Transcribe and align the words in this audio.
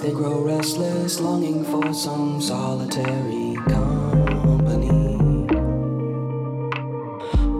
They 0.00 0.12
grow 0.12 0.40
restless, 0.40 1.18
longing 1.18 1.64
for 1.64 1.92
some 1.92 2.40
solitary 2.40 3.56
company. 3.66 5.16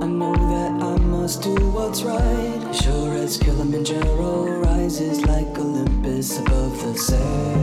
I 0.00 0.06
know 0.06 0.32
that 0.32 0.80
I 0.80 0.96
must 0.98 1.42
do 1.42 1.54
what's 1.70 2.02
right. 2.02 2.72
Sure 2.72 3.14
as 3.14 3.38
Kilimanjaro 3.38 4.60
rises 4.62 5.24
like 5.26 5.58
Olympus 5.58 6.38
above 6.38 6.80
the 6.80 6.96
sea. 6.96 7.57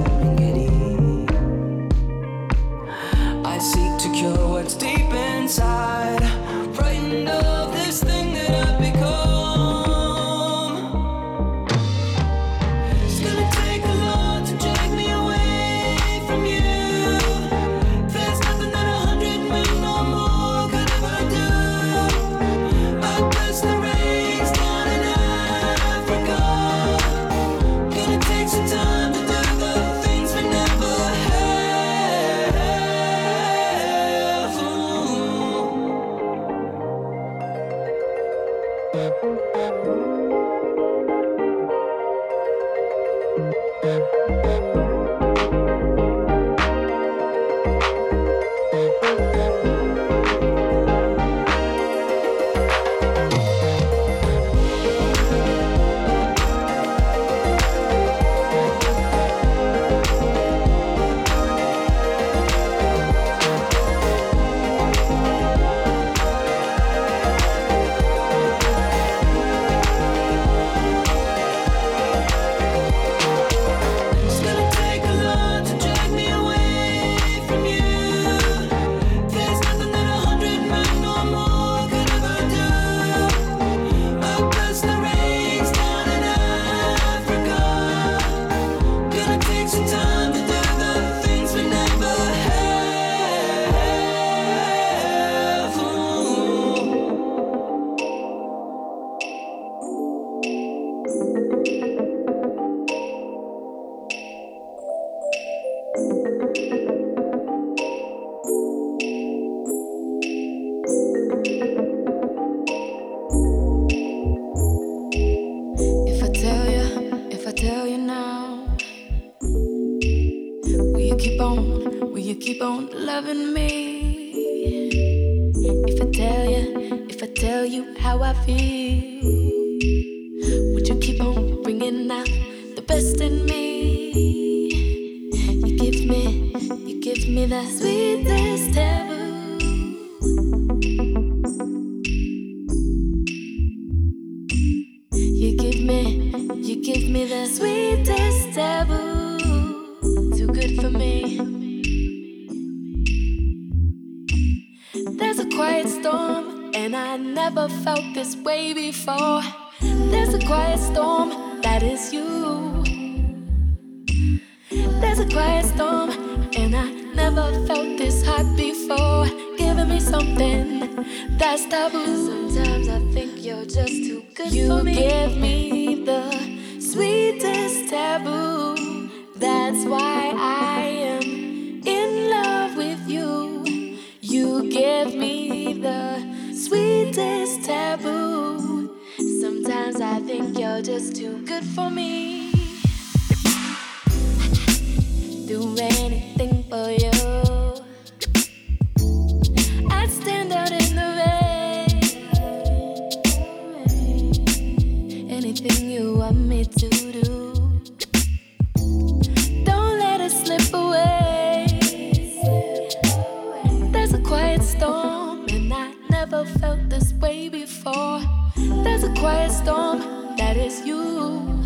never 216.46 216.60
felt 216.60 216.90
this 216.90 217.14
way 217.14 217.50
before. 217.50 218.22
There's 218.56 219.04
a 219.04 219.14
quiet 219.16 219.52
storm 219.52 220.00
that 220.38 220.58
is 220.58 220.86
you. 220.86 221.64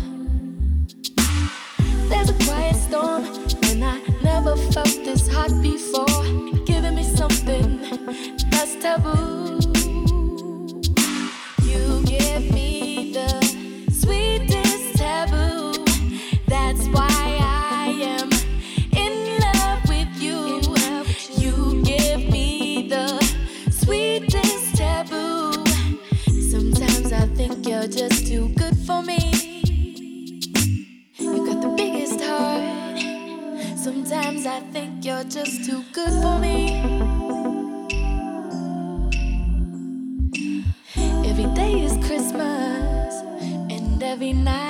There's 2.08 2.30
a 2.30 2.44
quiet 2.44 2.76
storm, 2.76 3.24
and 3.64 3.84
I 3.84 4.00
never 4.22 4.56
felt 4.56 4.94
this 5.04 5.28
hot 5.28 5.50
before. 5.62 6.24
Giving 6.64 6.94
me 6.94 7.04
something 7.04 7.80
that's 8.50 8.76
taboo. 8.76 9.60
You 11.62 12.02
give 12.04 12.52
me 12.52 13.12
the 13.12 13.39
just 27.90 28.26
too 28.28 28.48
good 28.50 28.76
for 28.86 29.02
me. 29.02 29.18
You 31.18 31.46
got 31.46 31.60
the 31.60 31.74
biggest 31.76 32.20
heart. 32.20 32.98
Sometimes 33.76 34.46
I 34.46 34.60
think 34.72 35.04
you're 35.04 35.24
just 35.24 35.64
too 35.64 35.82
good 35.92 36.12
for 36.22 36.38
me. 36.38 36.78
Every 41.28 41.52
day 41.54 41.82
is 41.82 41.94
Christmas, 42.06 43.14
and 43.70 44.02
every 44.02 44.34
night 44.34 44.69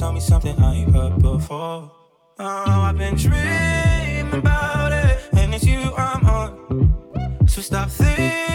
tell 0.00 0.12
me 0.14 0.20
something 0.20 0.58
I 0.58 0.76
ain't 0.76 0.94
heard 0.94 1.20
before. 1.20 1.92
Oh, 2.38 2.64
I've 2.88 2.96
been 2.96 3.16
dreaming 3.16 4.32
about 4.32 4.92
it, 4.92 5.18
and 5.34 5.54
it's 5.54 5.66
you 5.66 5.94
I'm 5.94 6.26
on. 6.26 7.46
So 7.46 7.60
stop 7.60 7.90
thinking. 7.90 8.49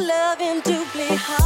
Loving 0.00 0.62
to 0.62 1.43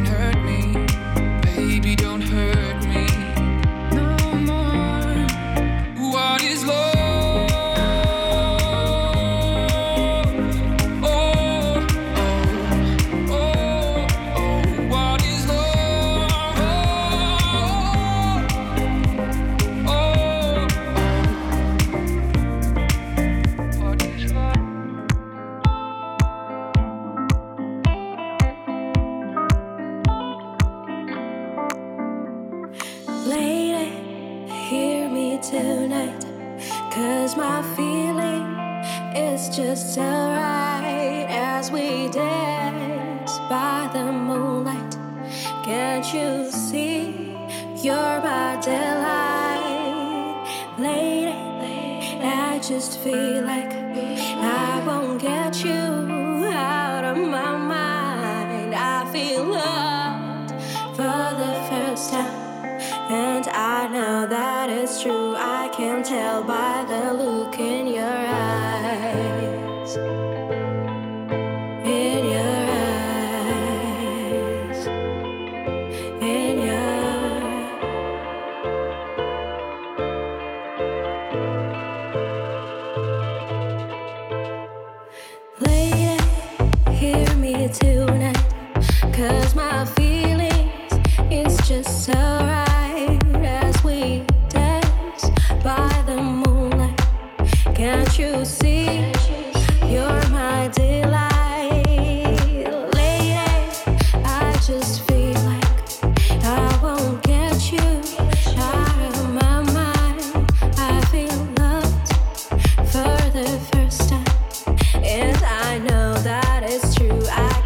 around 0.00 0.34
her 0.34 0.39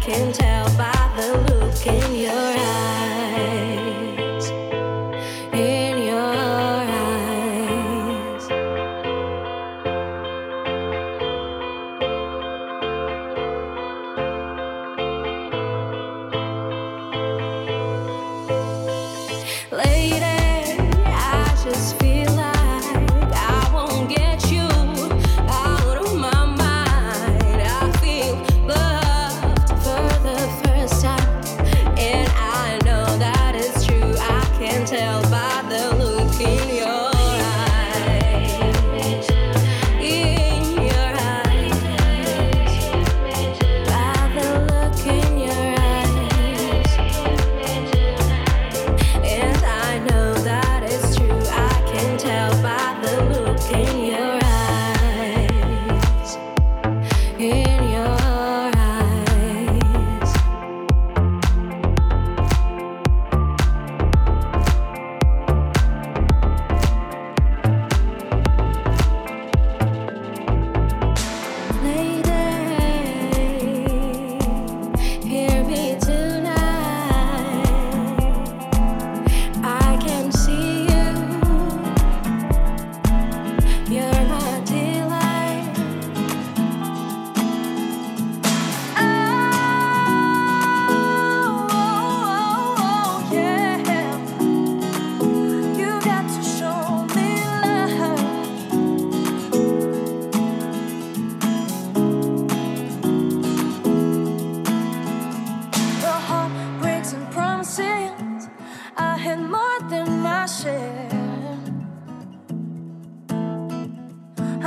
and 0.07 0.64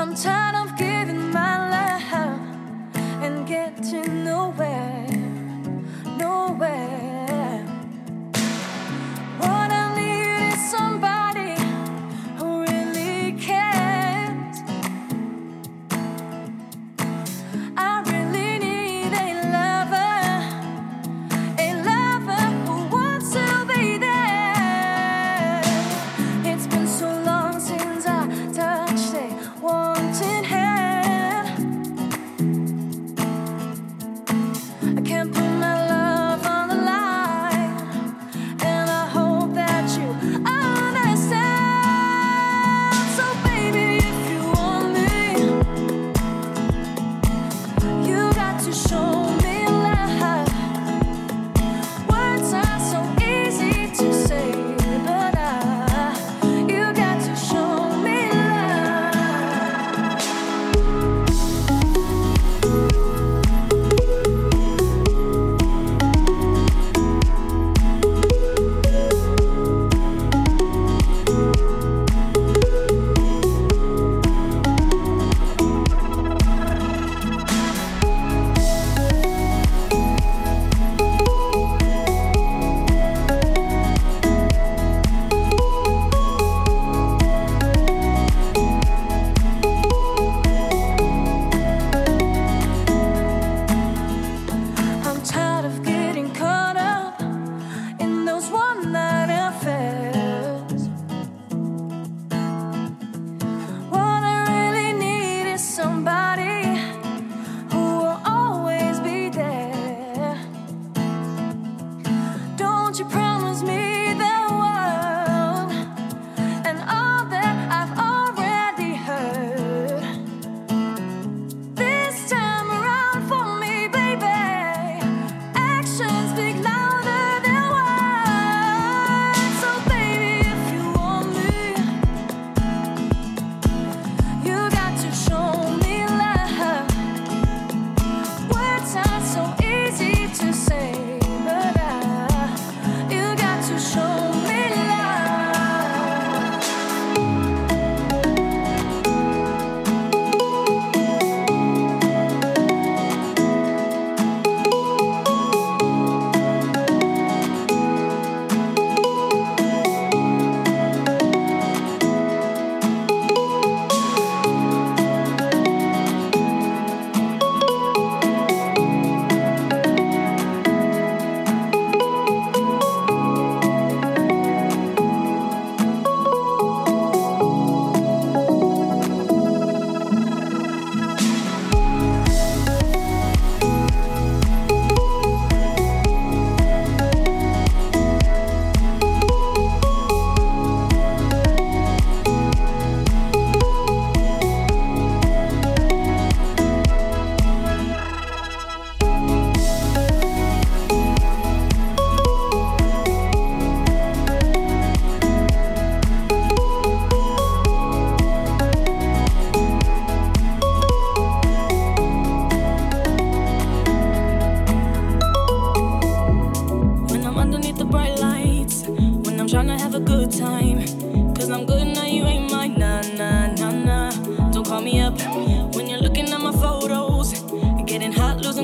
I'm 0.01 0.15
tired 0.15 0.55
of 0.55 0.79
giving 0.79 1.33
my 1.33 1.71
life 1.71 2.13
and 3.21 3.49
getting 3.49 4.23
nowhere, 4.23 5.09
nowhere. 6.17 7.08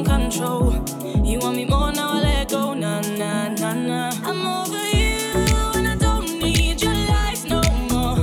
control. 0.05 0.73
You 1.25 1.39
want 1.41 1.57
me 1.57 1.65
more 1.65 1.93
now? 1.93 2.13
I 2.15 2.21
let 2.21 2.51
go. 2.51 2.75
Nah, 2.75 3.01
nah, 3.01 3.49
nah, 3.49 3.73
nah. 3.75 4.11
I'm 4.25 4.47
over 4.47 4.87
you, 4.97 5.33
and 5.77 5.89
I 5.89 5.97
don't 5.97 6.39
need 6.41 6.83
your 6.83 6.95
lies 6.95 7.45
no 7.45 7.61
more. 7.91 8.17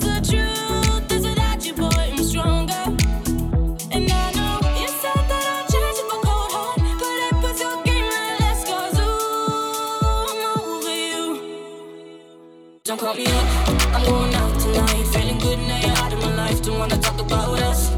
The 0.00 0.20
truth 0.28 1.12
is 1.12 1.26
without 1.26 1.64
you, 1.66 1.74
boy, 1.74 1.88
I'm 1.88 2.24
stronger. 2.24 2.84
And 3.94 4.10
I 4.10 4.32
know 4.36 4.60
you 4.80 4.88
said 5.02 5.24
that 5.30 5.44
I'll 5.52 5.66
change 5.72 5.98
if 6.02 6.12
I 6.14 6.18
go 6.28 6.36
but 7.02 7.18
it 7.26 7.34
was 7.42 7.60
your 7.60 7.82
game 7.84 8.08
right 8.14 8.38
cause 8.66 8.98
I'm 9.00 10.40
over 10.60 10.96
you. 11.12 11.24
Don't 12.84 13.00
call 13.00 13.14
me 13.14 13.26
up. 13.26 13.48
I'm 13.94 14.04
going 14.04 14.34
out 14.34 14.60
tonight, 14.60 15.06
feeling 15.12 15.38
good 15.38 15.58
now 15.60 15.78
you're 15.86 15.96
out 15.96 16.12
of 16.12 16.20
my 16.20 16.34
life. 16.34 16.62
Don't 16.62 16.78
wanna 16.78 16.98
talk 16.98 17.18
about 17.20 17.58
us. 17.62 17.97